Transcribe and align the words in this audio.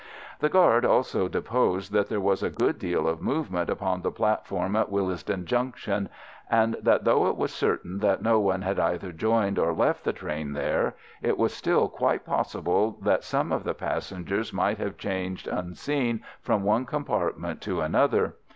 The 0.39 0.49
guard 0.49 0.83
also 0.83 1.27
deposed 1.27 1.91
that 1.91 2.09
there 2.09 2.19
was 2.19 2.41
a 2.41 2.49
good 2.49 2.79
deal 2.79 3.07
of 3.07 3.21
movement 3.21 3.69
upon 3.69 4.01
the 4.01 4.09
platform 4.11 4.75
at 4.75 4.89
Willesden 4.89 5.45
Junction, 5.45 6.09
and 6.49 6.75
that 6.81 7.03
though 7.03 7.27
it 7.27 7.37
was 7.37 7.53
certain 7.53 7.99
that 7.99 8.19
no 8.23 8.39
one 8.39 8.63
had 8.63 8.79
either 8.79 9.11
joined 9.11 9.59
or 9.59 9.71
left 9.75 10.03
the 10.03 10.11
train 10.11 10.53
there, 10.53 10.95
it 11.21 11.37
was 11.37 11.53
still 11.53 11.87
quite 11.87 12.25
possible 12.25 12.97
that 13.03 13.23
some 13.23 13.51
of 13.51 13.63
the 13.63 13.75
passengers 13.75 14.51
might 14.51 14.79
have 14.79 14.97
changed 14.97 15.47
unseen 15.47 16.23
from 16.41 16.63
one 16.63 16.87
compartment 16.87 17.61
to 17.61 17.81
another. 17.81 18.37